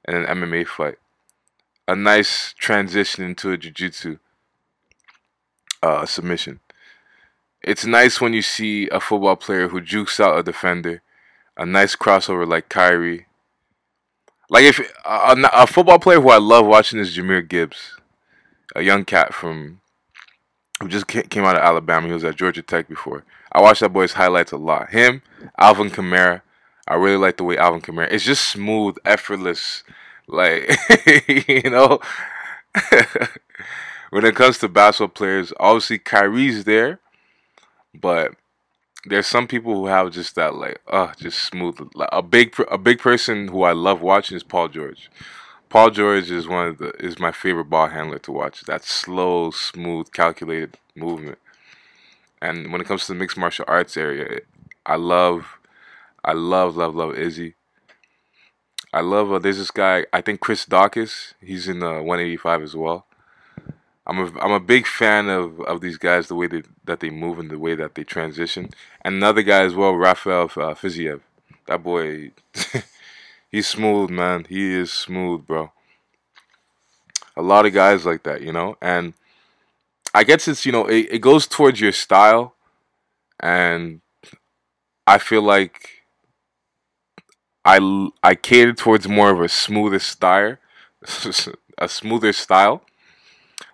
in 0.09 0.15
an 0.17 0.25
MMA 0.25 0.67
fight, 0.67 0.97
a 1.87 1.95
nice 1.95 2.53
transition 2.59 3.25
into 3.25 3.53
a 3.53 3.57
jiu-jitsu 3.57 4.19
uh, 5.83 6.05
submission. 6.05 6.61
It's 7.63 7.87
nice 7.87 8.21
when 8.21 8.33
you 8.33 8.43
see 8.43 8.89
a 8.89 9.01
football 9.01 9.37
player 9.37 9.69
who 9.69 9.81
jukes 9.81 10.19
out 10.19 10.39
a 10.39 10.43
defender, 10.43 11.03
a 11.57 11.65
nice 11.65 11.95
crossover 11.97 12.47
like 12.47 12.69
Kyrie. 12.69 13.27
Like 14.51 14.65
if 14.65 14.79
a, 14.79 15.37
a 15.53 15.67
football 15.67 15.99
player 15.99 16.21
who 16.21 16.31
I 16.31 16.39
love 16.39 16.67
watching 16.67 16.99
is 16.99 17.17
Jahmyr 17.17 17.49
Gibbs 17.49 17.95
a 18.75 18.83
young 18.83 19.05
cat 19.05 19.35
from 19.35 19.81
who 20.81 20.89
just 20.89 21.07
came 21.07 21.45
out 21.45 21.57
of 21.57 21.63
Alabama. 21.63 22.09
He 22.09 22.13
was 22.13 22.25
at 22.25 22.37
Georgia 22.37 22.63
Tech 22.63 22.89
before. 22.89 23.25
I 23.53 23.61
watched 23.61 23.81
that 23.81 23.93
boy's 23.93 24.15
highlights 24.15 24.53
a 24.53 24.57
lot. 24.57 24.91
Him, 24.91 25.23
Alvin 25.59 25.91
Kamara. 25.91 26.43
I 26.89 26.95
really 26.95 27.17
like 27.17 27.37
the 27.37 27.45
way 27.45 27.57
Alvin 27.57 27.81
Kamara. 27.81 28.09
It's 28.11 28.25
just 28.25 28.49
smooth, 28.49 28.97
effortless. 29.05 29.85
Like 30.27 30.71
you 31.49 31.71
know, 31.71 32.01
when 34.11 34.25
it 34.25 34.35
comes 34.35 34.59
to 34.59 34.69
basketball 34.69 35.09
players, 35.09 35.53
obviously 35.61 35.99
Kyrie's 35.99 36.65
there, 36.65 37.01
but 37.95 38.35
there's 39.05 39.27
some 39.27 39.47
people 39.47 39.75
who 39.75 39.87
have 39.87 40.13
just 40.13 40.35
that 40.37 40.55
like, 40.55 40.81
uh, 40.87 41.13
just 41.19 41.39
smooth. 41.39 41.79
Like, 41.95 42.09
a 42.13 42.23
big, 42.23 42.55
a 42.71 42.79
big 42.79 42.99
person 42.99 43.49
who 43.49 43.63
I 43.63 43.73
love 43.73 44.01
watching 44.01 44.37
is 44.37 44.43
Paul 44.43 44.69
George. 44.69 45.11
Paul 45.69 45.91
George 45.91 46.31
is 46.31 46.47
one 46.47 46.69
of 46.69 46.79
the 46.79 46.91
is 47.03 47.19
my 47.19 47.33
favorite 47.33 47.71
ball 47.71 47.89
handler 47.89 48.19
to 48.21 48.33
watch. 48.33 48.61
That 48.63 48.85
slow, 48.85 49.51
smooth, 49.51 50.13
calculated 50.13 50.77
movement. 50.95 51.39
And 52.43 52.71
when 52.71 52.81
it 52.81 52.87
comes 52.87 53.07
to 53.07 53.13
the 53.13 53.19
mixed 53.19 53.39
martial 53.39 53.65
arts 53.67 53.97
area, 53.97 54.41
I 54.85 54.97
love, 54.97 55.59
I 56.25 56.33
love, 56.33 56.77
love, 56.77 56.95
love 56.95 57.17
Izzy. 57.17 57.55
I 58.93 59.01
love. 59.01 59.33
Uh, 59.33 59.39
there's 59.39 59.59
this 59.59 59.71
guy. 59.71 60.05
I 60.13 60.21
think 60.21 60.41
Chris 60.41 60.67
Daukaus. 60.67 61.33
He's 61.41 61.69
in 61.69 61.79
the 61.79 62.03
185 62.03 62.63
as 62.63 62.77
well. 62.77 63.07
I'm 64.07 64.19
a 64.19 64.41
I'm 64.41 64.53
a 64.53 64.61
big 64.61 64.87
fan 64.87 65.29
of, 65.29 65.61
of 65.61 65.81
these 65.81 65.97
guys, 65.99 66.29
the 66.29 66.35
way 66.35 66.47
they, 66.49 66.63
that 66.85 67.01
they 67.01 67.11
move 67.11 67.39
and 67.39 67.51
the 67.51 67.59
way 67.59 67.75
that 67.75 67.95
they 67.95 68.05
transition. 68.05 68.71
And 69.03 69.17
another 69.17 69.43
guy 69.43 69.63
as 69.63 69.75
well, 69.75 69.95
Rafael 69.95 70.45
uh, 70.45 70.75
Fiziev. 70.75 71.21
That 71.67 71.83
boy, 71.83 72.33
He's 73.53 73.67
smooth, 73.67 74.09
man. 74.09 74.47
He 74.49 74.75
is 74.75 74.91
smooth, 74.91 75.47
bro. 75.47 75.73
A 77.37 77.43
lot 77.43 77.67
of 77.67 77.75
guys 77.75 78.07
like 78.07 78.23
that, 78.23 78.41
you 78.41 78.51
know? 78.51 78.79
And 78.81 79.13
I 80.15 80.25
guess 80.25 80.49
it's, 80.49 80.65
you 80.65 80.73
know, 80.73 80.87
it, 80.87 81.09
it 81.11 81.19
goes 81.19 81.47
towards 81.47 81.79
your 81.79 81.93
style. 81.93 82.55
And 83.39 84.01
I 85.07 85.19
feel 85.19 85.43
like 85.43 86.03
I, 87.63 88.09
I 88.23 88.35
cater 88.35 88.73
towards 88.73 89.07
more 89.07 89.31
of 89.31 89.41
a 89.41 89.51
smoother 89.51 89.99
style. 89.99 90.57
a 91.77 91.89
smoother 91.89 92.33
style. 92.33 92.83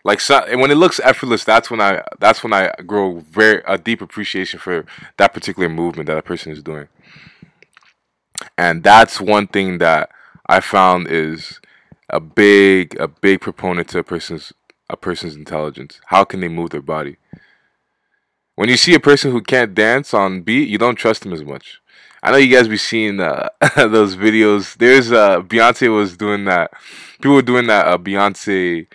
Like 0.05 0.21
so, 0.21 0.45
when 0.59 0.71
it 0.71 0.77
looks 0.77 1.01
effortless, 1.01 1.45
that's 1.45 1.71
when 1.71 1.81
I 1.81 2.03
that's 2.19 2.43
when 2.43 2.53
I 2.53 2.73
grow 2.87 3.21
very 3.21 3.63
a 3.67 3.79
deep 3.79 4.01
appreciation 4.01 4.59
for 4.59 4.87
that 5.17 5.35
particular 5.35 5.69
movement 5.69 6.07
that 6.07 6.19
a 6.19 6.23
person 6.23 6.53
is 6.53 6.63
doing. 6.63 6.89
And 8.57 8.83
that's 8.83 9.21
one 9.21 9.47
thing 9.47 9.79
that 9.79 10.11
I 10.49 10.61
found 10.61 11.09
is 11.09 11.61
a 12.09 12.21
big 12.21 12.99
a 13.01 13.09
big 13.09 13.41
proponent 13.41 13.89
to 13.89 13.99
a 13.99 14.05
person's 14.05 14.53
a 14.89 14.97
person's 14.97 15.37
intelligence. 15.37 16.01
How 16.07 16.25
can 16.25 16.41
they 16.41 16.49
move 16.49 16.71
their 16.71 16.83
body? 16.83 17.17
When 18.55 18.69
you 18.69 18.77
see 18.77 18.95
a 18.95 19.01
person 19.01 19.31
who 19.31 19.41
can't 19.41 19.75
dance 19.75 20.13
on 20.13 20.43
beat, 20.43 20.69
you 20.69 20.79
don't 20.79 20.97
trust 20.97 21.23
them 21.23 21.33
as 21.33 21.45
much. 21.45 21.81
I 22.23 22.33
know 22.33 22.39
you 22.39 22.55
guys 22.55 22.67
be 22.67 22.77
seeing 22.77 23.21
uh, 23.21 23.51
those 23.77 24.17
videos. 24.17 24.77
There's 24.77 25.13
uh, 25.13 25.43
Beyonce 25.43 25.95
was 25.95 26.17
doing 26.17 26.45
that. 26.47 26.73
People 27.21 27.35
were 27.35 27.43
doing 27.43 27.69
that. 27.69 27.87
Uh, 27.87 27.99
Beyonce. 27.99 28.89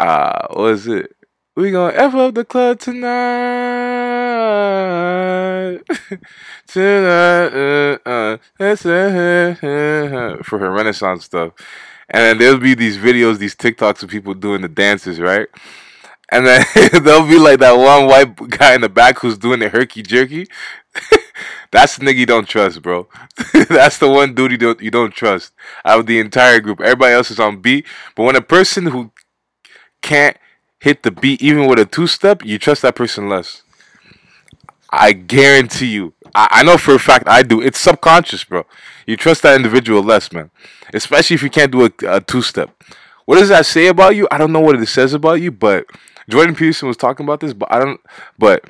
Uh, 0.00 0.46
what 0.50 0.72
is 0.72 0.86
it? 0.86 1.16
We 1.56 1.72
gonna 1.72 1.92
f 1.96 2.14
up 2.14 2.34
the 2.34 2.44
club 2.44 2.78
tonight. 2.78 3.08
tonight, 6.68 7.48
uh, 7.52 7.98
uh, 8.08 8.36
for 10.44 10.58
her 10.60 10.70
Renaissance 10.70 11.24
stuff. 11.24 11.54
And 12.10 12.22
then 12.22 12.38
there'll 12.38 12.58
be 12.58 12.74
these 12.74 12.96
videos, 12.96 13.38
these 13.38 13.56
TikToks 13.56 14.04
of 14.04 14.08
people 14.08 14.34
doing 14.34 14.62
the 14.62 14.68
dances, 14.68 15.18
right? 15.18 15.48
And 16.30 16.46
then 16.46 16.64
there'll 17.02 17.26
be 17.26 17.38
like 17.38 17.58
that 17.58 17.76
one 17.76 18.06
white 18.06 18.36
guy 18.50 18.74
in 18.74 18.82
the 18.82 18.88
back 18.88 19.18
who's 19.18 19.36
doing 19.36 19.58
the 19.58 19.68
herky 19.68 20.02
jerky. 20.02 20.46
That's 21.70 21.96
the 21.96 22.06
nigga 22.06 22.18
you 22.18 22.26
don't 22.26 22.48
trust, 22.48 22.82
bro. 22.82 23.08
That's 23.68 23.98
the 23.98 24.08
one 24.08 24.34
dude 24.34 24.52
you 24.52 24.58
don't 24.58 24.80
you 24.80 24.90
don't 24.90 25.12
trust 25.12 25.52
out 25.84 26.00
of 26.00 26.06
the 26.06 26.18
entire 26.18 26.60
group. 26.60 26.80
Everybody 26.80 27.14
else 27.14 27.30
is 27.30 27.40
on 27.40 27.60
beat, 27.60 27.86
but 28.14 28.22
when 28.22 28.36
a 28.36 28.40
person 28.40 28.86
who 28.86 29.10
can't 30.02 30.36
hit 30.78 31.02
the 31.02 31.10
beat 31.10 31.42
even 31.42 31.66
with 31.66 31.78
a 31.78 31.84
two 31.86 32.06
step, 32.06 32.44
you 32.44 32.58
trust 32.58 32.82
that 32.82 32.94
person 32.94 33.28
less. 33.28 33.62
I 34.90 35.12
guarantee 35.12 35.86
you. 35.86 36.14
I, 36.34 36.48
I 36.50 36.62
know 36.62 36.78
for 36.78 36.94
a 36.94 36.98
fact 36.98 37.28
I 37.28 37.42
do. 37.42 37.60
It's 37.60 37.78
subconscious, 37.78 38.44
bro. 38.44 38.64
You 39.06 39.16
trust 39.16 39.42
that 39.42 39.56
individual 39.56 40.02
less, 40.02 40.32
man. 40.32 40.50
Especially 40.94 41.34
if 41.34 41.42
you 41.42 41.50
can't 41.50 41.72
do 41.72 41.84
a, 41.86 41.90
a 42.06 42.20
two 42.20 42.42
step. 42.42 42.70
What 43.26 43.38
does 43.38 43.50
that 43.50 43.66
say 43.66 43.88
about 43.88 44.16
you? 44.16 44.26
I 44.30 44.38
don't 44.38 44.52
know 44.52 44.60
what 44.60 44.80
it 44.80 44.86
says 44.86 45.12
about 45.12 45.40
you, 45.42 45.50
but 45.50 45.86
Jordan 46.30 46.54
Peterson 46.54 46.88
was 46.88 46.96
talking 46.96 47.24
about 47.24 47.40
this, 47.40 47.52
but 47.52 47.70
I 47.70 47.78
don't. 47.78 48.00
But 48.38 48.64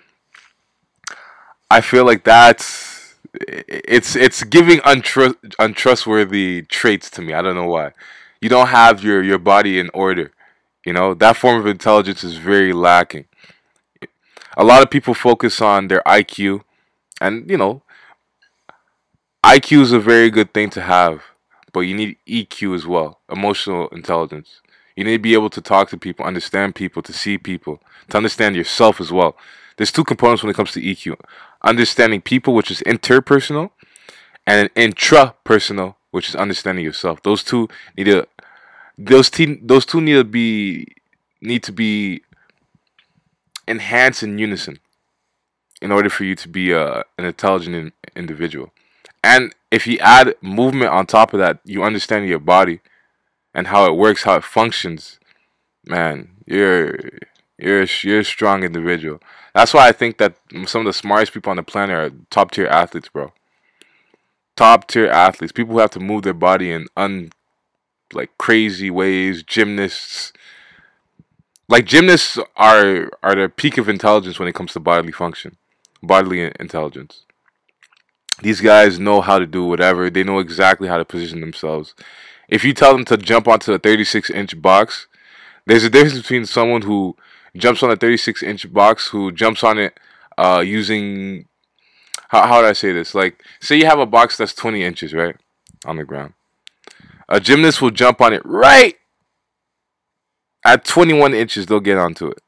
I 1.70 1.80
feel 1.80 2.04
like 2.04 2.24
that's 2.24 3.14
it's 3.40 4.16
it's 4.16 4.42
giving 4.44 4.78
untrust 4.80 5.36
untrustworthy 5.58 6.62
traits 6.62 7.10
to 7.10 7.22
me. 7.22 7.34
I 7.34 7.42
don't 7.42 7.54
know 7.54 7.68
why. 7.68 7.92
You 8.40 8.48
don't 8.48 8.68
have 8.68 9.04
your 9.04 9.22
your 9.22 9.38
body 9.38 9.78
in 9.78 9.90
order. 9.94 10.32
You 10.88 10.94
know, 10.94 11.12
that 11.12 11.36
form 11.36 11.60
of 11.60 11.66
intelligence 11.66 12.24
is 12.24 12.38
very 12.38 12.72
lacking. 12.72 13.26
A 14.56 14.64
lot 14.64 14.82
of 14.82 14.88
people 14.88 15.12
focus 15.12 15.60
on 15.60 15.88
their 15.88 16.00
IQ, 16.06 16.62
and 17.20 17.50
you 17.50 17.58
know, 17.58 17.82
IQ 19.44 19.82
is 19.82 19.92
a 19.92 20.00
very 20.00 20.30
good 20.30 20.54
thing 20.54 20.70
to 20.70 20.80
have, 20.80 21.20
but 21.74 21.80
you 21.80 21.94
need 21.94 22.16
EQ 22.26 22.74
as 22.74 22.86
well, 22.86 23.20
emotional 23.30 23.88
intelligence. 23.88 24.62
You 24.96 25.04
need 25.04 25.18
to 25.18 25.18
be 25.18 25.34
able 25.34 25.50
to 25.50 25.60
talk 25.60 25.90
to 25.90 25.98
people, 25.98 26.24
understand 26.24 26.74
people, 26.74 27.02
to 27.02 27.12
see 27.12 27.36
people, 27.36 27.82
to 28.08 28.16
understand 28.16 28.56
yourself 28.56 28.98
as 28.98 29.12
well. 29.12 29.36
There's 29.76 29.92
two 29.92 30.04
components 30.04 30.42
when 30.42 30.48
it 30.48 30.56
comes 30.56 30.72
to 30.72 30.80
EQ 30.80 31.16
understanding 31.60 32.22
people, 32.22 32.54
which 32.54 32.70
is 32.70 32.80
interpersonal, 32.86 33.72
and 34.46 34.72
intrapersonal, 34.72 35.96
which 36.12 36.30
is 36.30 36.34
understanding 36.34 36.82
yourself. 36.82 37.22
Those 37.22 37.44
two 37.44 37.68
need 37.94 38.04
to 38.04 38.26
those 38.98 39.30
te- 39.30 39.60
those 39.62 39.86
two 39.86 40.00
need 40.00 40.14
to 40.14 40.24
be 40.24 40.86
need 41.40 41.62
to 41.62 41.72
be 41.72 42.22
enhanced 43.66 44.22
in 44.22 44.38
unison 44.38 44.80
in 45.80 45.92
order 45.92 46.10
for 46.10 46.24
you 46.24 46.34
to 46.34 46.48
be 46.48 46.74
uh, 46.74 47.04
an 47.16 47.24
intelligent 47.24 47.76
in- 47.76 47.92
individual. 48.16 48.72
And 49.22 49.54
if 49.70 49.86
you 49.86 49.98
add 49.98 50.34
movement 50.40 50.90
on 50.90 51.06
top 51.06 51.32
of 51.32 51.38
that, 51.38 51.60
you 51.64 51.84
understand 51.84 52.28
your 52.28 52.38
body 52.40 52.80
and 53.54 53.68
how 53.68 53.86
it 53.86 53.96
works, 53.96 54.24
how 54.24 54.36
it 54.36 54.44
functions. 54.44 55.20
Man, 55.86 56.30
you're 56.46 56.96
you're 57.56 57.86
you're 58.02 58.20
a 58.20 58.24
strong 58.24 58.64
individual. 58.64 59.20
That's 59.54 59.72
why 59.72 59.88
I 59.88 59.92
think 59.92 60.18
that 60.18 60.36
some 60.66 60.80
of 60.80 60.86
the 60.86 60.92
smartest 60.92 61.32
people 61.32 61.50
on 61.50 61.56
the 61.56 61.62
planet 61.62 61.96
are 61.96 62.16
top 62.30 62.50
tier 62.50 62.66
athletes, 62.66 63.08
bro. 63.08 63.32
Top 64.56 64.88
tier 64.88 65.06
athletes, 65.06 65.52
people 65.52 65.74
who 65.74 65.80
have 65.80 65.90
to 65.90 66.00
move 66.00 66.22
their 66.22 66.34
body 66.34 66.72
in 66.72 66.86
un 66.96 67.30
like 68.12 68.36
crazy 68.38 68.90
ways, 68.90 69.42
gymnasts. 69.42 70.32
Like 71.68 71.84
gymnasts 71.84 72.38
are 72.56 73.10
are 73.22 73.34
the 73.34 73.48
peak 73.54 73.78
of 73.78 73.88
intelligence 73.88 74.38
when 74.38 74.48
it 74.48 74.54
comes 74.54 74.72
to 74.72 74.80
bodily 74.80 75.12
function, 75.12 75.56
bodily 76.02 76.50
intelligence. 76.58 77.24
These 78.40 78.60
guys 78.60 78.98
know 78.98 79.20
how 79.20 79.38
to 79.38 79.46
do 79.46 79.64
whatever. 79.64 80.10
They 80.10 80.22
know 80.22 80.38
exactly 80.38 80.88
how 80.88 80.96
to 80.98 81.04
position 81.04 81.40
themselves. 81.40 81.94
If 82.48 82.64
you 82.64 82.72
tell 82.72 82.92
them 82.92 83.04
to 83.06 83.16
jump 83.16 83.48
onto 83.48 83.72
a 83.72 83.78
36 83.78 84.30
inch 84.30 84.60
box, 84.62 85.06
there's 85.66 85.84
a 85.84 85.90
difference 85.90 86.18
between 86.18 86.46
someone 86.46 86.82
who 86.82 87.16
jumps 87.56 87.82
on 87.82 87.90
a 87.90 87.96
36 87.96 88.42
inch 88.42 88.72
box 88.72 89.08
who 89.08 89.32
jumps 89.32 89.62
on 89.64 89.78
it 89.78 89.98
uh, 90.38 90.62
using 90.64 91.46
how 92.28 92.46
how 92.46 92.60
do 92.60 92.68
I 92.68 92.72
say 92.72 92.92
this? 92.92 93.14
Like, 93.14 93.42
say 93.60 93.76
you 93.76 93.86
have 93.86 93.98
a 93.98 94.06
box 94.06 94.36
that's 94.36 94.54
20 94.54 94.82
inches, 94.82 95.12
right, 95.12 95.36
on 95.84 95.96
the 95.96 96.04
ground. 96.04 96.34
A 97.28 97.40
gymnast 97.40 97.82
will 97.82 97.90
jump 97.90 98.20
on 98.20 98.32
it 98.32 98.42
right 98.44 98.96
at 100.64 100.84
21 100.84 101.34
inches. 101.34 101.66
They'll 101.66 101.80
get 101.80 101.98
onto 101.98 102.28
it. 102.28 102.42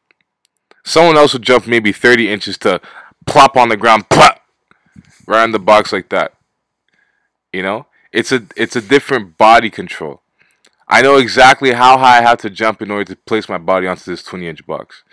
Someone 0.84 1.16
else 1.16 1.32
will 1.32 1.40
jump 1.40 1.66
maybe 1.66 1.92
30 1.92 2.30
inches 2.30 2.56
to 2.58 2.80
plop 3.26 3.56
on 3.56 3.68
the 3.68 3.76
ground, 3.76 4.08
plop, 4.08 4.40
right 5.26 5.42
on 5.42 5.52
the 5.52 5.58
box 5.58 5.92
like 5.92 6.08
that. 6.08 6.32
You 7.52 7.62
know, 7.62 7.87
it's 8.12 8.32
a 8.32 8.46
it's 8.56 8.76
a 8.76 8.80
different 8.80 9.37
body 9.37 9.70
control. 9.70 10.22
I 10.88 11.02
know 11.02 11.16
exactly 11.16 11.72
how 11.72 11.99
high 11.99 12.18
I 12.18 12.22
have 12.22 12.38
to 12.38 12.50
jump 12.50 12.82
in 12.82 12.90
order 12.90 13.14
to 13.14 13.16
place 13.16 13.49
my 13.49 13.58
body 13.58 13.87
onto 13.87 14.10
this 14.10 14.22
20 14.22 14.49
inch 14.49 14.66
box. 14.66 15.04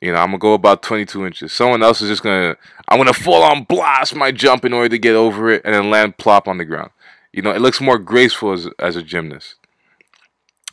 You 0.00 0.12
know, 0.12 0.18
I'm 0.18 0.28
gonna 0.28 0.38
go 0.38 0.54
about 0.54 0.82
22 0.82 1.26
inches. 1.26 1.52
Someone 1.52 1.82
else 1.82 2.00
is 2.00 2.08
just 2.08 2.22
gonna, 2.22 2.56
I'm 2.88 2.98
gonna 2.98 3.12
full 3.12 3.42
on 3.42 3.64
blast 3.64 4.14
my 4.14 4.32
jump 4.32 4.64
in 4.64 4.72
order 4.72 4.88
to 4.88 4.98
get 4.98 5.14
over 5.14 5.50
it 5.50 5.62
and 5.64 5.74
then 5.74 5.90
land 5.90 6.16
plop 6.16 6.48
on 6.48 6.58
the 6.58 6.64
ground. 6.64 6.90
You 7.32 7.42
know, 7.42 7.52
it 7.52 7.60
looks 7.60 7.80
more 7.80 7.98
graceful 7.98 8.52
as, 8.52 8.68
as 8.78 8.96
a 8.96 9.02
gymnast. 9.02 9.54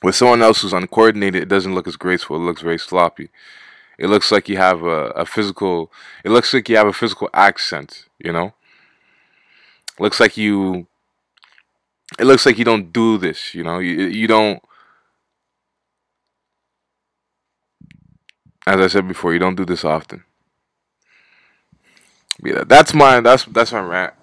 With 0.03 0.15
someone 0.15 0.41
else 0.41 0.61
who's 0.61 0.73
uncoordinated, 0.73 1.41
it 1.41 1.49
doesn't 1.49 1.73
look 1.73 1.87
as 1.87 1.95
graceful. 1.95 2.35
It 2.35 2.45
looks 2.45 2.61
very 2.61 2.79
sloppy. 2.79 3.29
It 3.97 4.07
looks 4.07 4.31
like 4.31 4.47
you 4.47 4.57
have 4.57 4.83
a, 4.83 5.09
a 5.11 5.25
physical. 5.25 5.91
It 6.23 6.29
looks 6.29 6.53
like 6.53 6.69
you 6.69 6.77
have 6.77 6.87
a 6.87 6.93
physical 6.93 7.29
accent. 7.33 8.05
You 8.19 8.31
know. 8.31 8.53
Looks 9.99 10.19
like 10.19 10.37
you. 10.37 10.87
It 12.19 12.25
looks 12.25 12.45
like 12.45 12.57
you 12.57 12.65
don't 12.65 12.93
do 12.93 13.17
this. 13.17 13.55
You 13.55 13.63
know. 13.63 13.79
You 13.79 14.05
you 14.05 14.27
don't. 14.27 14.61
As 18.67 18.79
I 18.81 18.87
said 18.87 19.07
before, 19.07 19.33
you 19.33 19.39
don't 19.39 19.55
do 19.55 19.65
this 19.65 19.83
often. 19.83 20.23
Yeah, 22.43 22.63
that's 22.67 22.93
my 22.93 23.19
that's 23.19 23.45
that's 23.45 23.71
my 23.71 23.79
rant. 23.79 24.13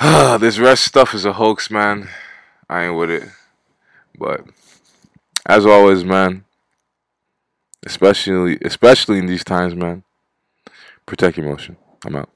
this 0.40 0.58
rest 0.58 0.84
stuff 0.86 1.12
is 1.12 1.26
a 1.26 1.34
hoax, 1.34 1.70
man. 1.70 2.08
I 2.70 2.86
ain't 2.86 2.96
with 2.96 3.10
it. 3.10 3.28
But 4.18 4.46
as 5.44 5.66
always, 5.66 6.04
man, 6.04 6.46
especially 7.84 8.56
especially 8.62 9.18
in 9.18 9.26
these 9.26 9.44
times, 9.44 9.74
man, 9.74 10.02
protect 11.04 11.36
your 11.36 11.44
emotion. 11.44 11.76
I'm 12.06 12.16
out. 12.16 12.30